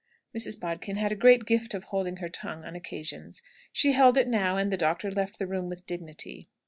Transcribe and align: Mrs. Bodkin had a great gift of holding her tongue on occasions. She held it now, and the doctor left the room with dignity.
Mrs. 0.35 0.59
Bodkin 0.59 0.95
had 0.95 1.11
a 1.11 1.15
great 1.15 1.45
gift 1.45 1.75
of 1.75 1.83
holding 1.83 2.15
her 2.17 2.27
tongue 2.27 2.65
on 2.65 2.75
occasions. 2.75 3.43
She 3.71 3.91
held 3.91 4.17
it 4.17 4.27
now, 4.27 4.57
and 4.57 4.71
the 4.73 4.75
doctor 4.75 5.11
left 5.11 5.37
the 5.37 5.45
room 5.45 5.69
with 5.69 5.85
dignity. 5.85 6.49